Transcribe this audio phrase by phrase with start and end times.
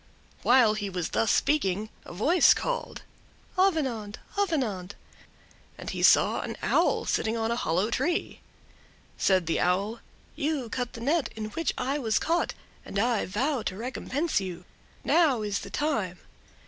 [0.41, 3.03] While he was thus speaking a voice called:
[3.55, 8.41] "Avenant, Avenant!"—and he saw an Owl sitting on a hollow tree.
[9.19, 9.99] Said the Owl:
[10.35, 14.65] "You cut the net in which I was caught, and I vow to recompense you.
[15.03, 16.17] Now is the time.